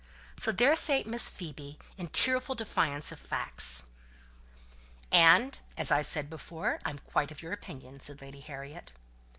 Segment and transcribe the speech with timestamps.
[0.35, 3.83] So there sate Miss Phoebe, in tearful defiance of facts.
[5.11, 8.93] "And, as I said before, I'm quite of your opinion," said Lady Harriet.